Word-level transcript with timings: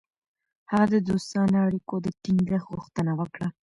هغه 0.73 0.85
د 0.93 0.95
دوستانه 1.09 1.57
اړیکو 1.67 1.95
د 2.05 2.07
ټینګښت 2.23 2.67
غوښتنه 2.73 3.11
وکړه. 3.19 3.47